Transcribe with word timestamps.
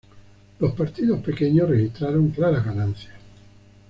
Los 0.59 0.71
partidos 0.73 1.21
pequeños 1.21 1.69
registraron 1.69 2.31
claras 2.31 2.65
ganancias. 2.65 3.13